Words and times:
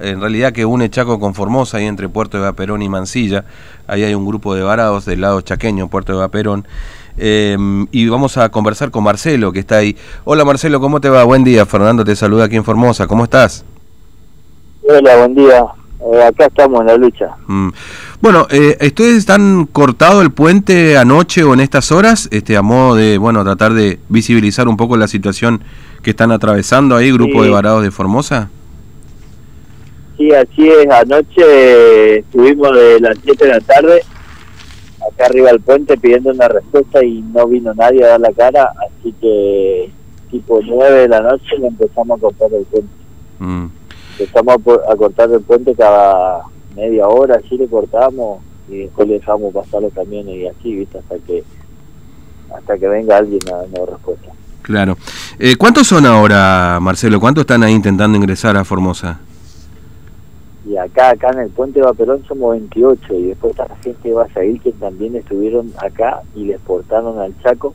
en 0.00 0.20
realidad 0.20 0.52
que 0.52 0.64
une 0.64 0.90
Chaco 0.90 1.18
con 1.20 1.34
Formosa, 1.34 1.78
ahí 1.78 1.86
entre 1.86 2.08
Puerto 2.08 2.36
de 2.38 2.44
Vaperón 2.44 2.82
y 2.82 2.88
Mansilla. 2.88 3.44
Ahí 3.86 4.02
hay 4.02 4.14
un 4.14 4.26
grupo 4.26 4.54
de 4.54 4.62
varados 4.62 5.04
del 5.04 5.20
lado 5.20 5.40
chaqueño, 5.40 5.88
Puerto 5.88 6.12
de 6.12 6.18
Vaperón. 6.18 6.66
Em, 7.16 7.86
y 7.90 8.08
vamos 8.08 8.36
a 8.36 8.48
conversar 8.48 8.90
con 8.90 9.04
Marcelo, 9.04 9.52
que 9.52 9.60
está 9.60 9.76
ahí. 9.78 9.96
Hola 10.24 10.44
Marcelo, 10.44 10.80
¿cómo 10.80 11.00
te 11.00 11.08
va? 11.08 11.24
Buen 11.24 11.44
día. 11.44 11.66
Fernando 11.66 12.04
te 12.04 12.16
saluda 12.16 12.44
aquí 12.44 12.56
en 12.56 12.64
Formosa. 12.64 13.06
¿Cómo 13.06 13.24
estás? 13.24 13.64
Hola, 14.88 15.16
buen 15.18 15.34
día. 15.34 15.64
Eh, 16.14 16.22
acá 16.22 16.46
estamos 16.46 16.80
en 16.80 16.86
la 16.86 16.96
lucha. 16.96 17.26
Mm. 17.46 17.68
Bueno, 18.22 18.46
eh, 18.50 18.76
¿ustedes 18.80 19.18
están 19.18 19.66
cortado 19.66 20.22
el 20.22 20.30
puente 20.30 20.96
anoche 20.96 21.42
o 21.44 21.52
en 21.52 21.60
estas 21.60 21.92
horas? 21.92 22.28
Este, 22.32 22.56
a 22.56 22.62
modo 22.62 22.94
de, 22.94 23.18
bueno, 23.18 23.44
tratar 23.44 23.74
de 23.74 23.98
visibilizar 24.08 24.68
un 24.68 24.76
poco 24.76 24.96
la 24.96 25.08
situación 25.08 25.62
que 26.02 26.10
están 26.10 26.32
atravesando 26.32 26.96
ahí, 26.96 27.12
grupo 27.12 27.40
Sí. 27.40 27.44
de 27.46 27.50
varados 27.50 27.82
de 27.82 27.90
Formosa. 27.90 28.48
Sí, 30.20 30.30
así 30.34 30.68
es. 30.68 30.86
Anoche 30.90 32.18
estuvimos 32.18 32.76
de 32.76 33.00
las 33.00 33.16
7 33.24 33.42
de 33.42 33.50
la 33.50 33.60
tarde 33.60 34.02
acá 35.10 35.24
arriba 35.24 35.48
del 35.48 35.60
puente 35.60 35.96
pidiendo 35.96 36.30
una 36.30 36.46
respuesta 36.46 37.02
y 37.02 37.22
no 37.22 37.46
vino 37.46 37.72
nadie 37.72 38.04
a 38.04 38.08
dar 38.08 38.20
la 38.20 38.32
cara, 38.32 38.70
así 38.86 39.14
que 39.18 39.90
tipo 40.30 40.60
9 40.62 41.00
de 41.00 41.08
la 41.08 41.22
noche 41.22 41.56
le 41.58 41.68
empezamos 41.68 42.18
a 42.18 42.20
cortar 42.20 42.52
el 42.52 42.64
puente. 42.64 42.92
Mm. 43.38 43.66
Empezamos 44.18 44.56
a, 44.90 44.96
cortar 44.96 45.30
el 45.30 45.40
puente 45.40 45.74
cada 45.74 46.42
media 46.76 47.08
hora, 47.08 47.36
así 47.36 47.56
le 47.56 47.66
cortamos 47.66 48.42
y 48.68 48.80
después 48.80 49.08
le 49.08 49.14
dejamos 49.14 49.54
pasar 49.54 49.80
los 49.80 49.94
camiones 49.94 50.36
y 50.36 50.46
así, 50.46 50.76
¿viste? 50.76 50.98
Hasta 50.98 51.16
que 51.20 51.42
hasta 52.54 52.76
que 52.76 52.88
venga 52.88 53.16
alguien 53.16 53.40
a 53.48 53.56
dar 53.56 53.88
respuesta. 53.88 54.32
Claro. 54.60 54.98
Eh, 55.38 55.56
¿Cuántos 55.56 55.86
son 55.86 56.04
ahora, 56.04 56.78
Marcelo? 56.78 57.18
¿Cuántos 57.20 57.42
están 57.42 57.62
ahí 57.62 57.72
intentando 57.72 58.18
ingresar 58.18 58.58
a 58.58 58.64
Formosa? 58.64 59.20
Y 60.66 60.76
acá, 60.76 61.10
acá 61.10 61.30
en 61.30 61.38
el 61.40 61.48
puente 61.50 61.80
de 61.80 61.86
Vaperón 61.86 62.22
somos 62.28 62.52
28 62.52 63.14
y 63.14 63.26
después 63.28 63.52
está 63.52 63.66
la 63.66 63.76
gente 63.76 64.08
de 64.08 64.14
Basail 64.14 64.60
que 64.60 64.72
también 64.72 65.16
estuvieron 65.16 65.72
acá 65.82 66.20
y 66.36 66.44
les 66.44 66.60
portaron 66.60 67.18
al 67.18 67.34
Chaco 67.42 67.74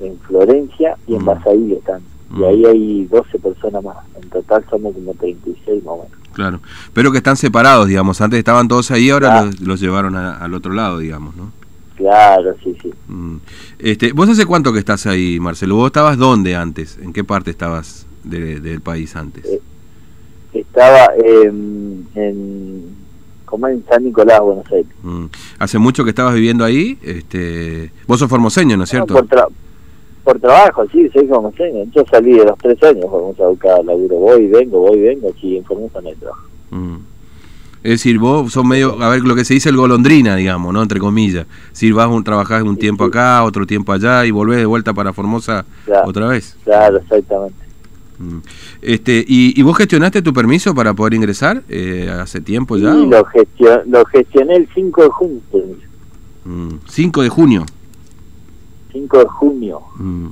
en 0.00 0.18
Florencia 0.20 0.96
y 1.06 1.14
en 1.14 1.22
Mm. 1.22 1.24
Basail 1.26 1.72
están. 1.72 2.00
Mm. 2.30 2.40
Y 2.40 2.44
ahí 2.44 2.64
hay 2.66 3.04
12 3.06 3.38
personas 3.38 3.82
más. 3.84 3.96
En 4.20 4.28
total 4.28 4.64
somos 4.70 4.94
como 4.94 5.14
36 5.14 5.84
más 5.84 5.94
o 5.94 5.96
menos. 6.04 6.18
Claro. 6.32 6.60
Pero 6.92 7.10
que 7.12 7.18
están 7.18 7.36
separados, 7.36 7.86
digamos. 7.88 8.20
Antes 8.20 8.38
estaban 8.38 8.66
todos 8.68 8.90
ahí, 8.90 9.10
ahora 9.10 9.38
Ah. 9.40 9.44
los, 9.46 9.60
los 9.60 9.80
llevaron 9.80 10.16
a- 10.16 10.36
al 10.36 10.54
otro 10.54 10.72
lado, 10.72 10.98
digamos, 10.98 11.36
¿no? 11.36 11.52
Claro, 11.96 12.54
sí, 12.64 12.74
sí. 12.82 12.90
Mm. 13.08 13.36
Este, 13.78 14.12
¿Vos 14.12 14.28
hace 14.28 14.46
cuánto 14.46 14.72
que 14.72 14.78
estás 14.78 15.06
ahí, 15.06 15.38
Marcelo? 15.38 15.76
¿Vos 15.76 15.86
estabas 15.88 16.16
dónde 16.18 16.56
antes? 16.56 16.98
¿En 17.02 17.12
qué 17.12 17.24
parte 17.24 17.50
estabas 17.50 18.06
de- 18.24 18.58
del 18.60 18.80
país 18.80 19.14
antes? 19.16 19.44
Eh, 19.44 19.60
Estaba 20.52 21.10
en, 21.16 21.99
en, 22.28 22.84
como 23.44 23.66
en 23.68 23.84
San 23.88 24.04
Nicolás, 24.04 24.40
Buenos 24.40 24.66
Aires. 24.70 24.90
Mm. 25.02 25.24
¿Hace 25.58 25.78
mucho 25.78 26.04
que 26.04 26.10
estabas 26.10 26.34
viviendo 26.34 26.64
ahí? 26.64 26.98
Este, 27.02 27.90
vos 28.06 28.18
sos 28.18 28.28
formoseño, 28.28 28.76
¿no 28.76 28.84
es 28.84 28.90
cierto? 28.90 29.14
No, 29.14 29.20
por, 29.20 29.28
tra- 29.28 29.48
por 30.22 30.38
trabajo, 30.38 30.84
sí, 30.92 31.08
soy 31.12 31.26
como 31.26 31.52
Yo 31.52 32.04
salí 32.10 32.34
de 32.34 32.44
los 32.44 32.58
tres 32.58 32.80
años, 32.82 33.06
fuimos 33.10 33.40
a 33.40 33.48
buscar 33.48 33.84
laburo. 33.84 34.16
Voy 34.16 34.46
vengo, 34.46 34.80
voy 34.80 35.00
vengo, 35.00 35.30
aquí 35.30 35.56
en 35.56 35.64
Formosa 35.64 36.00
no 36.00 36.08
hay 36.08 36.14
trabajo. 36.16 36.42
Mm. 36.70 36.96
Es 37.82 37.92
decir, 37.92 38.18
vos 38.18 38.52
sos 38.52 38.62
medio, 38.62 39.02
a 39.02 39.08
ver, 39.08 39.22
lo 39.22 39.34
que 39.34 39.42
se 39.46 39.54
dice 39.54 39.70
el 39.70 39.76
golondrina, 39.78 40.36
digamos, 40.36 40.74
¿no? 40.74 40.82
Entre 40.82 41.00
comillas. 41.00 41.46
Si 41.72 41.90
vas, 41.92 42.08
un, 42.08 42.22
trabajás 42.22 42.62
un 42.62 42.76
tiempo 42.76 43.04
acá, 43.04 43.42
otro 43.42 43.66
tiempo 43.66 43.92
allá 43.92 44.26
y 44.26 44.30
volvés 44.30 44.58
de 44.58 44.66
vuelta 44.66 44.92
para 44.92 45.14
Formosa 45.14 45.64
Claro. 45.86 46.06
otra 46.06 46.26
vez. 46.26 46.58
Claro, 46.64 46.98
exactamente. 46.98 47.54
Mm. 48.20 48.38
Este, 48.82 49.24
¿y, 49.26 49.58
y 49.58 49.62
vos 49.62 49.76
gestionaste 49.76 50.20
tu 50.22 50.32
permiso 50.32 50.74
para 50.74 50.92
poder 50.94 51.14
ingresar 51.14 51.62
eh, 51.68 52.08
hace 52.10 52.40
tiempo 52.40 52.76
ya? 52.76 52.94
O? 52.94 53.06
lo, 53.06 53.24
gestio- 53.24 53.82
lo 53.86 54.04
gestioné 54.04 54.56
el 54.56 54.68
5 54.74 55.02
de 55.02 55.08
junio. 55.08 55.40
Mm. 56.44 56.68
5 56.86 57.22
de 57.22 57.28
junio. 57.30 57.66
5 58.92 59.18
de 59.18 59.24
junio. 59.26 59.80
Mm. 59.96 60.26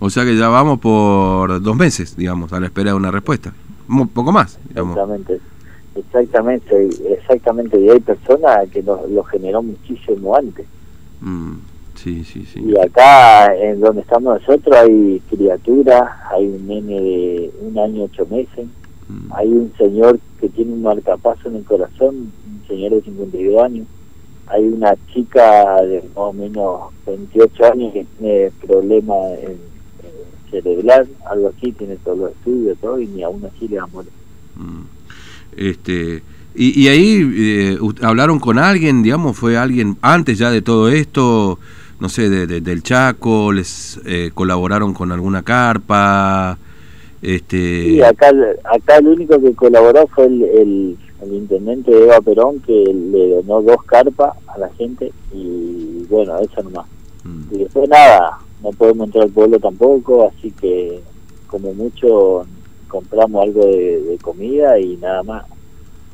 O 0.00 0.10
sea 0.10 0.24
que 0.24 0.36
ya 0.36 0.48
vamos 0.48 0.80
por 0.80 1.60
dos 1.62 1.76
meses, 1.76 2.16
digamos, 2.16 2.52
a 2.52 2.60
la 2.60 2.66
espera 2.66 2.90
de 2.90 2.96
una 2.96 3.10
respuesta. 3.10 3.52
Un 3.88 4.08
poco 4.08 4.32
más, 4.32 4.58
digamos. 4.68 4.96
Exactamente. 4.96 5.40
Exactamente, 5.94 6.88
exactamente. 7.12 7.80
Y 7.80 7.90
hay 7.90 8.00
personas 8.00 8.68
que 8.72 8.82
lo, 8.82 9.06
lo 9.08 9.22
generó 9.24 9.62
muchísimo 9.62 10.34
antes. 10.36 10.66
Mm. 11.20 11.52
Sí, 12.02 12.24
sí, 12.24 12.46
sí. 12.46 12.60
Y 12.64 12.78
acá, 12.78 13.54
en 13.54 13.80
donde 13.80 14.00
estamos 14.00 14.40
nosotros, 14.40 14.74
hay 14.74 15.20
criaturas, 15.28 16.02
hay 16.30 16.46
un 16.46 16.66
nene 16.66 17.00
de 17.00 17.50
un 17.60 17.78
año, 17.78 18.04
ocho 18.04 18.26
meses, 18.30 18.66
Mm. 19.10 19.32
hay 19.34 19.48
un 19.48 19.72
señor 19.76 20.20
que 20.40 20.48
tiene 20.48 20.72
un 20.72 20.82
marcapaso 20.82 21.48
en 21.48 21.56
el 21.56 21.64
corazón, 21.64 22.14
un 22.48 22.62
señor 22.68 22.92
de 22.92 23.02
52 23.02 23.62
años, 23.64 23.86
hay 24.46 24.64
una 24.64 24.94
chica 25.12 25.82
de 25.82 25.96
más 26.02 26.10
o 26.14 26.32
menos 26.32 26.80
28 27.06 27.72
años 27.72 27.92
que 27.92 28.06
tiene 28.18 28.50
problemas 28.64 29.16
en, 29.42 29.50
en 29.50 30.50
cerebral, 30.50 31.08
algo 31.28 31.48
así, 31.56 31.72
tiene 31.72 31.96
todos 31.96 32.18
los 32.18 32.30
estudios, 32.30 32.78
todo, 32.78 33.00
y 33.00 33.06
ni 33.08 33.22
aún 33.22 33.44
así 33.44 33.66
le 33.68 33.78
va 33.78 33.84
a 33.84 33.86
morir. 33.88 34.12
Mm. 34.56 34.82
Este, 35.56 36.22
y, 36.54 36.80
y 36.80 36.88
ahí 36.88 37.32
eh, 37.34 37.78
hablaron 38.02 38.38
con 38.38 38.58
alguien, 38.58 39.02
digamos, 39.02 39.36
fue 39.36 39.56
alguien 39.56 39.96
antes 40.02 40.38
ya 40.38 40.50
de 40.50 40.62
todo 40.62 40.88
esto, 40.88 41.58
no 42.00 42.08
sé, 42.08 42.28
de, 42.30 42.46
de- 42.46 42.60
del 42.60 42.82
Chaco, 42.82 43.52
les 43.52 44.00
eh, 44.04 44.30
colaboraron 44.34 44.94
con 44.94 45.12
alguna 45.12 45.42
carpa, 45.42 46.58
este, 47.22 47.82
Sí, 47.84 48.02
acá, 48.02 48.30
acá 48.64 48.96
el 48.98 49.08
único 49.08 49.40
que 49.40 49.52
colaboró 49.54 50.06
fue 50.08 50.26
el, 50.26 50.42
el, 50.42 50.98
el 51.22 51.34
intendente 51.34 51.90
de 51.90 52.04
Eva 52.04 52.20
Perón, 52.22 52.60
que 52.60 52.72
le 52.72 53.28
donó 53.36 53.60
dos 53.62 53.82
carpas 53.84 54.36
a 54.48 54.58
la 54.58 54.68
gente, 54.70 55.12
y 55.34 56.04
bueno, 56.08 56.38
eso 56.38 56.62
nomás. 56.62 56.86
mm, 57.24 57.54
Y 57.54 57.58
después 57.58 57.88
nada, 57.88 58.38
no 58.62 58.70
podemos 58.70 59.06
entrar 59.08 59.24
al 59.24 59.30
pueblo 59.30 59.58
tampoco, 59.58 60.28
así 60.34 60.50
que 60.52 61.00
como 61.46 61.74
mucho 61.74 62.46
compramos 62.88 63.44
algo 63.44 63.66
de, 63.66 64.00
de 64.02 64.18
comida 64.18 64.78
y 64.80 64.96
nada 64.96 65.22
más. 65.22 65.44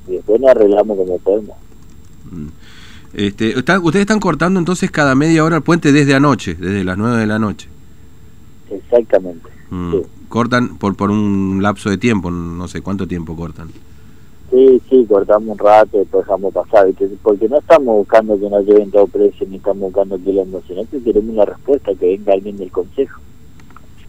Y 0.08 0.12
después 0.12 0.40
nos 0.40 0.50
arreglamos 0.50 0.96
como 0.96 1.18
podemos. 1.18 1.56
mm. 2.30 2.48
Este, 3.16 3.54
ustedes 3.58 3.96
están 4.02 4.20
cortando 4.20 4.58
entonces 4.60 4.90
cada 4.90 5.14
media 5.14 5.42
hora 5.44 5.56
el 5.56 5.62
puente 5.62 5.90
desde 5.90 6.14
anoche, 6.14 6.54
desde 6.54 6.84
las 6.84 6.96
9 6.98 7.16
de 7.18 7.26
la 7.26 7.38
noche. 7.38 7.68
Exactamente. 8.70 9.48
Mm. 9.70 9.92
Sí. 9.92 10.02
Cortan 10.28 10.76
por, 10.76 10.96
por 10.96 11.10
un 11.10 11.60
lapso 11.62 11.88
de 11.88 11.98
tiempo, 11.98 12.30
no 12.30 12.66
sé 12.68 12.80
cuánto 12.82 13.06
tiempo 13.06 13.36
cortan. 13.36 13.68
Sí, 14.50 14.80
sí, 14.88 15.04
cortamos 15.08 15.48
un 15.48 15.58
rato, 15.58 15.98
después 15.98 16.24
dejamos 16.24 16.52
pasar, 16.54 16.86
porque 17.22 17.48
no 17.48 17.58
estamos 17.58 17.96
buscando 17.96 18.38
que 18.38 18.48
nos 18.48 18.64
lleven 18.64 18.90
todo 18.90 19.06
precio, 19.08 19.46
ni 19.48 19.56
estamos 19.56 19.80
buscando 19.92 20.18
quilombo, 20.18 20.62
sino 20.68 20.84
que 20.88 21.00
queremos 21.02 21.30
una 21.30 21.44
respuesta, 21.46 21.92
que 21.94 22.06
venga 22.06 22.32
alguien 22.32 22.56
del 22.56 22.70
consejo 22.70 23.20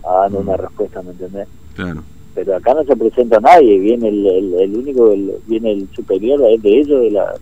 a 0.08 0.14
darnos 0.22 0.44
Mm. 0.44 0.48
una 0.50 0.58
respuesta, 0.58 1.02
¿me 1.02 1.12
entendés? 1.12 1.48
Claro. 1.76 2.04
Pero 2.36 2.56
acá 2.56 2.74
no 2.76 2.84
se 2.84 2.96
presenta 2.96 3.40
nadie, 3.40 3.80
viene 3.80 4.10
el, 4.10 4.28
el, 4.28 4.54
el 4.60 4.78
único, 4.78 5.12
el- 5.12 5.34
viene 5.48 5.72
el 5.72 5.88
superior 5.96 6.40
de 6.40 6.80
ellos, 6.80 7.02
de, 7.02 7.12
la, 7.12 7.34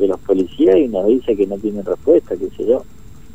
de 0.00 0.08
los 0.08 0.18
policías, 0.20 0.76
y 0.76 0.88
nos 0.88 1.06
dice 1.06 1.36
que 1.36 1.46
no 1.46 1.56
tienen 1.58 1.84
respuesta, 1.84 2.34
qué 2.36 2.48
sé 2.56 2.66
yo. 2.66 2.82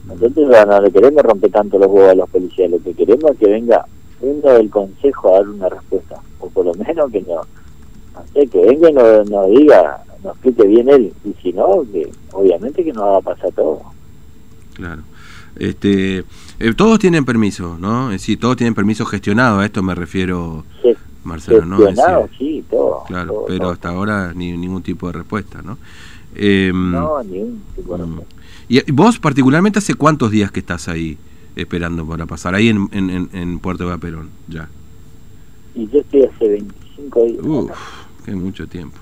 Nosotros 0.08 0.50
no 0.68 0.82
le 0.82 0.92
queremos 0.92 1.24
romper 1.24 1.52
tanto 1.52 1.78
los 1.80 1.88
huevos 1.88 2.12
a 2.12 2.16
los 2.16 2.30
policías, 2.30 2.70
lo 2.70 2.80
que 2.80 2.94
queremos 2.94 3.32
es 3.32 3.38
que 3.38 3.48
venga 3.50 3.86
uno 4.22 4.52
del 4.54 4.70
consejo 4.70 5.30
a 5.30 5.40
dar 5.40 5.50
una 5.50 5.70
respuesta, 5.70 6.22
o 6.40 6.50
por 6.50 6.66
lo 6.66 6.74
menos 6.76 7.12
que 7.12 7.22
no, 7.22 7.36
no 7.36 8.24
sé, 8.34 8.48
que 8.48 8.60
venga 8.62 8.90
y 8.90 8.94
nos, 8.94 9.30
nos 9.30 9.48
diga, 9.50 10.04
nos 10.24 10.34
explique 10.34 10.68
bien 10.68 10.90
él, 10.90 11.14
y 11.24 11.34
si 11.42 11.54
no, 11.54 11.84
que 11.92 12.10
obviamente 12.34 12.84
que 12.84 12.94
nos 12.94 13.04
va 13.04 13.18
a 13.18 13.22
pasar 13.22 13.52
todo. 13.54 13.82
Claro. 14.74 15.02
Este, 15.58 16.20
eh, 16.60 16.74
todos 16.76 17.00
tienen 17.00 17.24
permiso, 17.24 17.78
¿no? 17.80 18.08
Es 18.12 18.22
decir, 18.22 18.40
todos 18.40 18.58
tienen 18.58 18.76
permiso 18.76 19.06
gestionado, 19.06 19.60
a 19.60 19.66
esto 19.66 19.82
me 19.82 19.96
refiero, 19.96 20.66
Ges- 20.84 20.98
Marcelo, 21.26 21.66
¿no? 21.66 21.80
Decir, 21.80 22.04
sí, 22.38 22.64
todo. 22.70 23.04
claro, 23.08 23.34
todo, 23.34 23.46
pero 23.48 23.60
todo. 23.60 23.72
hasta 23.72 23.90
ahora 23.90 24.34
ni 24.34 24.56
ningún 24.56 24.82
tipo 24.84 25.08
de 25.08 25.14
respuesta, 25.14 25.62
¿no? 25.62 25.78
Eh, 26.36 26.72
No, 26.74 27.22
ni 27.24 27.40
un 27.40 27.62
tipo 27.76 27.98
de 27.98 28.04
mm. 28.04 28.08
respuesta. 28.08 28.36
¿Y 28.68 28.92
vos 28.92 29.20
particularmente 29.20 29.80
hace 29.80 29.94
cuántos 29.96 30.32
días 30.32 30.52
que 30.52 30.60
estás 30.60 30.88
ahí 30.88 31.18
esperando 31.56 32.06
para 32.06 32.26
pasar? 32.26 32.56
Ahí 32.56 32.70
en, 32.70 32.90
en, 32.92 33.30
en, 33.34 33.60
Puerto 33.60 33.88
Vaperón, 33.88 34.30
ya. 34.48 34.70
Y 35.76 35.88
yo 35.90 36.00
estoy 36.00 36.24
hace 36.24 36.48
25 36.48 37.24
días. 37.26 37.46
Uf, 37.46 37.72
qué 38.24 38.36
mucho 38.36 38.68
tiempo. 38.68 38.98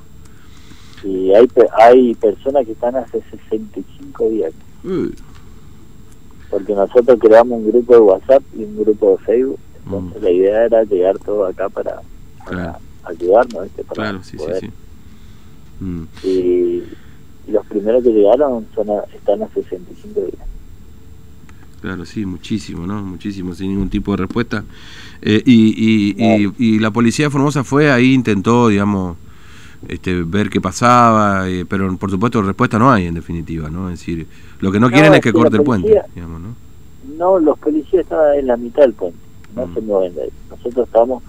Y 1.04 1.32
hay, 1.34 1.48
hay 1.80 2.16
personas 2.16 2.66
que 2.66 2.72
están 2.72 2.96
hace 2.96 3.22
65 3.32 4.30
días. 4.30 4.54
Uy, 4.84 5.14
Porque 6.50 6.74
nosotros 6.74 7.20
creamos 7.20 7.60
un 7.60 7.72
grupo 7.72 7.94
de 7.94 8.00
WhatsApp 8.00 8.44
y 8.58 8.64
un 8.64 8.78
grupo 8.78 9.12
de 9.12 9.26
Facebook. 9.26 9.60
Entonces 9.86 10.22
Mm. 10.22 10.24
la 10.24 10.32
idea 10.32 10.66
era 10.66 10.84
llegar 10.84 11.20
todo 11.20 11.46
acá 11.46 11.68
para, 11.70 12.02
para 12.46 12.56
Claro. 12.64 12.78
ayudarnos. 13.04 13.64
¿viste? 13.64 13.84
Para 13.84 13.96
claro, 13.96 14.24
sí, 14.24 14.32
sí, 14.32 14.38
poder. 14.38 14.60
sí. 14.60 14.70
Mm, 15.80 16.04
Y, 16.24 16.84
los 17.52 17.66
primeros 17.68 18.04
que 18.04 18.12
llegaron 18.12 18.66
son 18.74 18.90
a- 18.90 19.04
están 19.14 19.44
a 19.44 19.48
65 19.50 20.22
días. 20.22 20.48
Claro, 21.82 22.06
sí, 22.06 22.26
muchísimo, 22.26 22.88
¿no? 22.88 23.02
Muchísimo, 23.04 23.54
sin 23.54 23.72
ningún 23.72 23.90
tipo 23.90 24.12
de 24.12 24.18
respuesta. 24.24 24.64
Eh, 25.22 25.42
y, 25.46 26.16
y, 26.18 26.46
y, 26.48 26.54
y 26.58 26.80
la 26.80 26.92
policía 26.92 27.26
de 27.26 27.30
Formosa 27.32 27.66
fue 27.66 27.92
ahí, 27.92 28.14
intentó, 28.14 28.70
digamos, 28.70 29.18
este, 29.90 30.24
ver 30.24 30.50
qué 30.50 30.62
pasaba, 30.62 31.50
eh, 31.50 31.66
pero 31.68 31.94
por 31.98 32.10
supuesto 32.10 32.42
respuesta 32.42 32.80
no 32.80 32.90
hay 32.90 33.08
en 33.08 33.16
definitiva, 33.16 33.70
¿no? 33.70 33.90
Es 33.90 34.00
decir, 34.00 34.26
lo 34.62 34.72
que 34.72 34.80
no, 34.80 34.90
quieren 34.90 35.14
es 35.14 35.20
que, 35.20 35.34
corte 35.34 35.58
el 35.58 35.64
puente, 35.64 36.02
digamos, 36.16 36.40
¿no? 36.40 36.56
No, 37.18 37.38
los 37.40 37.60
policías 37.60 38.04
estaban 38.04 38.40
en 38.40 38.48
la 38.48 38.56
mitad 38.56 38.84
del 38.84 38.94
puente, 38.94 39.20
no 39.54 39.68
Mm. 39.68 39.74
se 39.74 39.82
mueven 39.82 40.16
de 40.16 40.22
ahí. 40.24 40.30
Nosotros 40.50 40.88
estamos 40.88 41.22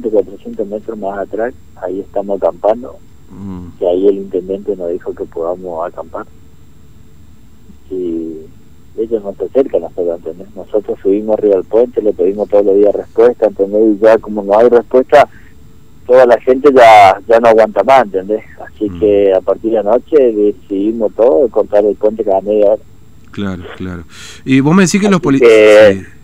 300, 0.00 0.12
400 0.12 0.66
metros 0.68 0.98
más 0.98 1.18
atrás, 1.18 1.54
ahí 1.76 2.00
estamos 2.00 2.40
acampando, 2.42 2.96
Mm, 3.32 3.78
que 3.78 3.86
ahí 3.88 4.08
el 4.08 4.16
intendente 4.16 4.74
nos 4.74 4.90
dijo 4.90 5.14
que 5.14 5.24
podamos 5.24 5.86
acampar. 5.86 6.26
Y 7.90 8.38
ellos 8.98 9.22
no 9.22 9.34
se 9.34 9.44
acercan 9.44 9.84
a 9.84 9.88
nosotros, 9.88 10.18
¿entendés? 10.18 10.48
Nosotros 10.56 10.98
subimos 11.02 11.38
arriba 11.38 11.54
del 11.56 11.64
puente, 11.64 12.02
le 12.02 12.12
pedimos 12.12 12.48
todos 12.48 12.64
los 12.66 12.76
días 12.76 12.94
respuesta, 12.94 13.46
¿entendés? 13.46 13.96
Y 13.96 14.02
ya 14.04 14.18
como 14.18 14.42
no 14.42 14.58
hay 14.58 14.68
respuesta, 14.68 15.28
toda 16.06 16.26
la 16.26 16.40
gente 16.40 16.70
ya 16.74 17.20
ya 17.28 17.38
no 17.40 17.48
aguanta 17.48 17.82
más, 17.84 18.04
¿entendés? 18.04 18.42
Así 18.60 18.88
Mm. 18.90 18.98
que 19.00 19.32
a 19.32 19.40
partir 19.40 19.70
de 19.72 19.78
anoche 19.78 20.16
decidimos 20.32 21.12
todo, 21.14 21.48
cortar 21.48 21.84
el 21.84 21.94
puente 21.96 22.24
cada 22.24 22.40
media 22.40 22.72
hora. 22.72 22.82
claro, 23.30 23.62
claro. 23.76 24.02
Y 24.44 24.58
vos 24.58 24.74
me 24.74 24.82
decís 24.84 25.00
que 25.00 25.08
los 25.08 25.20
policías... 25.20 25.50
que- 25.50 26.19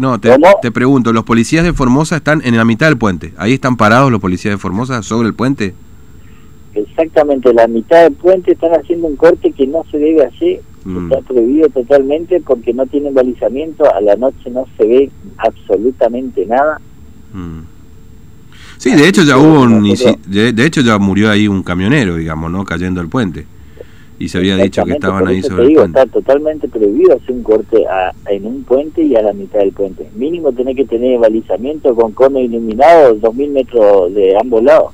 No, 0.00 0.18
te, 0.18 0.70
pregunto, 0.72 1.12
¿los 1.12 1.24
policías 1.24 1.64
de 1.64 1.72
Formosa 1.72 2.16
están 2.16 2.40
en 2.44 2.56
la 2.56 2.64
mitad 2.64 2.86
del 2.86 2.96
puente? 2.96 3.32
¿Ahí 3.36 3.52
están 3.52 3.76
parados 3.76 4.10
los 4.10 4.20
policías 4.20 4.54
de 4.54 4.58
Formosa 4.58 5.02
sobre 5.02 5.28
el 5.28 5.34
puente? 5.34 5.74
Exactamente, 6.74 7.52
la 7.52 7.68
mitad 7.68 8.04
del 8.04 8.14
puente 8.14 8.52
están 8.52 8.72
haciendo 8.72 9.06
un 9.06 9.16
corte 9.16 9.52
que 9.52 9.66
no 9.66 9.84
se 9.90 9.98
debe 9.98 10.24
hacer, 10.24 10.60
Mm, 10.84 11.12
está 11.12 11.20
prohibido 11.26 11.68
totalmente 11.68 12.40
porque 12.40 12.72
no 12.72 12.86
tienen 12.86 13.12
balizamiento, 13.12 13.84
a 13.94 14.00
la 14.00 14.16
noche 14.16 14.50
no 14.50 14.66
se 14.78 14.86
ve 14.86 15.10
absolutamente 15.36 16.46
nada. 16.46 16.80
mm. 17.34 17.60
Sí, 18.78 18.94
de 18.94 19.06
hecho 19.06 19.24
ya 19.24 19.36
hubo 19.36 19.60
un... 19.60 19.82
De, 19.82 20.64
hecho 20.64 20.80
ya 20.80 20.96
murió 20.96 21.30
ahí 21.30 21.46
un 21.46 21.62
camionero, 21.62 22.16
digamos, 22.16 22.50
¿no? 22.50 22.64
Cayendo 22.64 23.02
el 23.02 23.08
puente. 23.08 23.44
Y 24.20 24.28
se 24.28 24.38
había 24.38 24.56
dicho 24.56 24.84
que 24.84 24.92
estaban 24.92 25.26
ahí 25.26 25.40
sobre 25.42 25.56
te 25.56 25.62
el 25.62 25.68
digo, 25.68 25.80
puente. 25.80 25.98
Está 26.00 26.12
totalmente 26.12 26.68
prohibido 26.68 27.16
hacer 27.16 27.32
un 27.32 27.42
corte 27.42 27.86
a- 27.88 28.12
en 28.28 28.46
un 28.46 28.62
puente 28.64 29.02
y 29.02 29.16
a 29.16 29.22
la 29.22 29.32
mitad 29.32 29.58
del 29.60 29.72
puente. 29.72 30.08
Mínimo 30.14 30.52
tenés 30.52 30.76
que 30.76 30.84
tener 30.84 31.18
balizamiento 31.18 31.94
con 31.94 32.12
cono 32.12 32.38
iluminado, 32.38 33.14
2.000 33.14 33.50
metros 33.50 34.14
de 34.14 34.36
ambos 34.40 34.62
lados. 34.62 34.92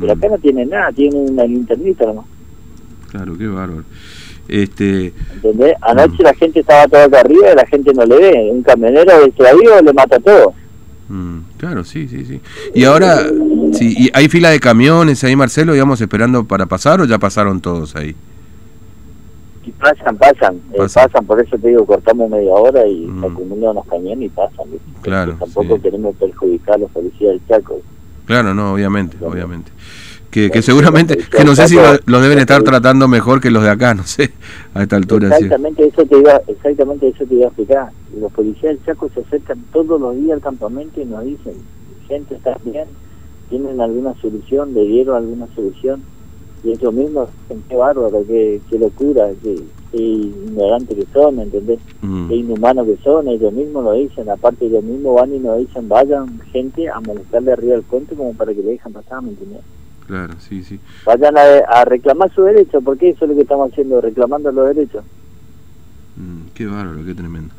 Pero 0.00 0.14
Mm. 0.14 0.18
acá 0.18 0.28
no 0.30 0.38
tiene 0.38 0.64
nada, 0.66 0.90
tiene 0.90 1.16
una 1.16 1.44
linternita 1.44 2.06
nomás. 2.06 2.24
Claro, 3.10 3.36
qué 3.36 3.46
bárbaro. 3.46 3.84
Este, 4.48 5.12
¿Entendés? 5.34 5.74
Anoche 5.82 6.16
Mm. 6.20 6.22
la 6.24 6.34
gente 6.34 6.60
estaba 6.60 6.88
toda 6.88 7.04
acá 7.04 7.20
arriba 7.20 7.52
y 7.52 7.54
la 7.56 7.66
gente 7.66 7.92
no 7.94 8.04
le 8.06 8.16
ve. 8.18 8.48
Un 8.50 8.62
camionero 8.62 9.24
distraído 9.24 9.82
le 9.84 9.92
mata 9.92 10.18
todo. 10.18 10.54
mm, 11.08 11.38
claro, 11.58 11.84
sí, 11.84 12.08
sí, 12.08 12.24
sí. 12.24 12.40
Y 12.74 12.84
ahora, 12.84 13.18
sí, 13.74 13.94
¿y 13.98 14.10
¿hay 14.14 14.28
fila 14.28 14.48
de 14.48 14.58
camiones 14.60 15.22
ahí, 15.24 15.36
Marcelo, 15.36 15.74
digamos, 15.74 16.00
esperando 16.00 16.44
para 16.44 16.64
pasar 16.64 17.02
o 17.02 17.04
ya 17.04 17.18
pasaron 17.18 17.60
todos 17.60 17.94
ahí? 17.96 18.16
Y 19.64 19.70
pasan, 19.72 20.16
pasan, 20.16 20.56
eh, 20.72 20.78
Pasan. 20.78 21.04
pasan. 21.08 21.26
por 21.26 21.40
eso 21.40 21.56
te 21.56 21.68
digo, 21.68 21.86
cortamos 21.86 22.28
media 22.30 22.52
hora 22.52 22.86
y 22.86 23.06
Mm. 23.06 23.24
acumulan 23.24 23.74
los 23.76 23.86
camiones 23.86 24.26
y 24.26 24.28
pasan. 24.28 24.70
¿viste? 24.70 24.86
Claro, 25.02 25.36
Porque 25.38 25.44
Tampoco 25.54 25.76
sí. 25.76 25.82
queremos 25.82 26.16
perjudicar 26.16 26.74
a 26.74 26.78
los 26.78 26.90
policías 26.90 27.30
del 27.32 27.46
Chaco. 27.46 27.80
Claro, 28.26 28.54
no, 28.54 28.72
obviamente, 28.74 29.16
obviamente. 29.24 29.70
Que, 30.30 30.50
que 30.50 30.62
seguramente, 30.62 31.18
que 31.18 31.44
no 31.44 31.54
sé 31.54 31.68
si 31.68 31.76
lo, 32.06 32.20
deben 32.20 32.38
estar 32.38 32.62
tratando 32.62 33.06
mejor 33.06 33.40
que 33.42 33.50
los 33.50 33.62
de 33.62 33.68
acá, 33.70 33.92
no 33.94 34.02
sé, 34.04 34.32
a 34.74 34.82
esta 34.82 34.96
altura. 34.96 35.28
sí. 35.36 35.44
Exactamente 35.44 35.86
eso 35.86 36.06
te 36.06 36.18
iba, 36.18 36.40
exactamente 36.48 37.08
eso 37.08 37.24
te 37.26 37.34
iba 37.34 37.44
a 37.44 37.48
explicar. 37.48 37.90
Los 38.18 38.32
policías 38.32 38.74
del 38.76 38.84
Chaco 38.86 39.10
se 39.14 39.20
acercan 39.20 39.62
todos 39.72 40.00
los 40.00 40.16
días 40.16 40.32
al 40.36 40.40
campamento 40.40 41.00
y 41.00 41.04
nos 41.04 41.22
dicen, 41.24 41.52
gente 42.08 42.34
está 42.36 42.56
bien, 42.64 42.86
tienen 43.50 43.78
alguna 43.80 44.14
solución, 44.22 44.72
le 44.72 44.84
dieron 44.84 45.16
alguna 45.16 45.46
solución. 45.54 46.02
Y 46.64 46.70
ellos 46.70 46.94
mismos, 46.94 47.28
dicen, 47.48 47.64
qué 47.68 47.74
bárbaro, 47.76 48.24
qué, 48.26 48.60
qué 48.70 48.78
locura, 48.78 49.28
qué, 49.42 49.56
qué 49.90 49.98
ignorantes 50.02 50.96
que 50.96 51.06
son, 51.12 51.40
¿entendés? 51.40 51.80
Mm, 52.02 52.28
Qué 52.28 52.36
inhumanos 52.36 52.86
que 52.86 52.96
son, 53.02 53.26
ellos 53.28 53.52
mismos 53.52 53.82
lo 53.84 53.92
dicen, 53.94 54.30
aparte 54.30 54.66
ellos 54.66 54.84
mismos 54.84 55.16
van 55.20 55.34
y 55.34 55.38
nos 55.40 55.58
dicen, 55.58 55.88
vayan 55.88 56.40
gente 56.52 56.88
a 56.88 57.00
molestarle 57.00 57.52
arriba 57.52 57.72
del 57.74 57.82
puente 57.82 58.14
como 58.14 58.32
para 58.34 58.54
que 58.54 58.62
le 58.62 58.70
dejen 58.72 58.92
pasar, 58.92 59.22
¿me 59.22 59.30
entendés? 59.30 59.60
claro, 60.06 60.34
sí, 60.40 60.62
sí. 60.62 60.78
Vayan 61.06 61.36
a, 61.36 61.40
a 61.68 61.84
reclamar 61.84 62.32
su 62.32 62.42
derecho, 62.42 62.80
porque 62.80 63.08
eso 63.10 63.24
es 63.24 63.30
lo 63.30 63.34
que 63.36 63.42
estamos 63.42 63.72
haciendo, 63.72 64.00
reclamando 64.00 64.52
los 64.52 64.68
derechos. 64.74 65.04
Mm, 66.16 66.50
qué 66.54 66.66
bárbaro, 66.66 67.04
qué 67.04 67.14
tremendo. 67.14 67.54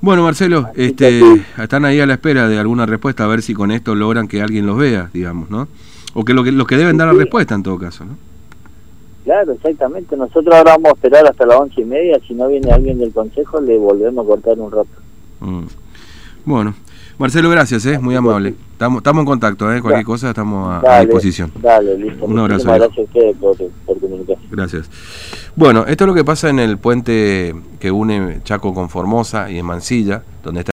Bueno, 0.00 0.22
Marcelo, 0.22 0.66
Así 0.70 0.82
este, 0.82 1.20
están 1.60 1.84
ahí 1.86 1.98
a 2.00 2.06
la 2.06 2.12
espera 2.14 2.48
de 2.48 2.58
alguna 2.58 2.84
respuesta, 2.86 3.24
a 3.24 3.28
ver 3.28 3.42
si 3.42 3.54
con 3.54 3.70
esto 3.72 3.94
logran 3.94 4.28
que 4.28 4.42
alguien 4.42 4.66
los 4.66 4.76
vea, 4.78 5.10
digamos, 5.12 5.50
¿no? 5.50 5.66
O 6.14 6.24
que, 6.24 6.32
lo 6.34 6.44
que 6.44 6.52
los 6.52 6.66
que 6.66 6.76
deben 6.76 6.96
dar 6.96 7.08
la 7.08 7.14
Sí. 7.14 7.20
respuesta 7.20 7.54
en 7.54 7.62
todo 7.62 7.78
caso, 7.78 8.04
¿no? 8.04 8.16
Claro, 9.26 9.54
exactamente. 9.54 10.16
Nosotros 10.16 10.54
ahora 10.54 10.74
vamos 10.74 10.90
a 10.90 10.94
esperar 10.94 11.26
hasta 11.26 11.44
las 11.44 11.58
once 11.58 11.80
y 11.80 11.84
media. 11.84 12.20
Si 12.28 12.32
no 12.32 12.46
viene 12.46 12.70
alguien 12.70 12.96
del 12.96 13.12
consejo, 13.12 13.60
le 13.60 13.76
volvemos 13.76 14.24
a 14.24 14.28
cortar 14.28 14.56
un 14.56 14.70
rato. 14.70 14.88
Mm. 15.40 15.64
Bueno, 16.44 16.74
Marcelo, 17.18 17.50
gracias, 17.50 17.84
¿eh? 17.86 17.98
muy 17.98 18.14
amable. 18.14 18.54
Estamos, 18.70 18.98
estamos 18.98 19.22
en 19.22 19.26
contacto, 19.26 19.72
¿eh? 19.72 19.82
cualquier 19.82 20.06
cosa 20.06 20.28
estamos 20.28 20.80
a, 20.84 21.00
disposición. 21.00 21.50
Dale, 21.60 21.98
listo. 21.98 22.24
Un 22.24 22.38
abrazo, 22.38 22.66
gracias 22.66 22.98
a 22.98 23.02
ustedes 23.02 23.36
por, 23.38 23.56
por. 23.84 23.96
Gracias. 24.52 24.88
Bueno, 25.56 25.84
esto 25.88 26.04
es 26.04 26.08
lo 26.08 26.14
que 26.14 26.24
pasa 26.24 26.48
en 26.48 26.60
el 26.60 26.78
puente 26.78 27.52
que 27.80 27.90
une 27.90 28.42
Chaco 28.44 28.72
con 28.72 28.88
Formosa 28.88 29.50
y 29.50 29.58
en 29.58 29.66
Mansilla, 29.66 30.22
donde 30.44 30.60
está 30.60 30.64